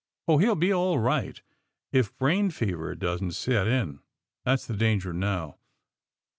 ^'Oh, 0.27 0.41
he'll 0.41 0.55
be 0.55 0.73
all 0.73 0.97
right, 0.97 1.39
if 1.91 2.17
brain 2.17 2.49
fever 2.49 2.95
doesn't 2.95 3.33
set 3.33 3.67
in. 3.67 3.99
That's 4.43 4.65
the 4.65 4.73
danger 4.75 5.13
now. 5.13 5.59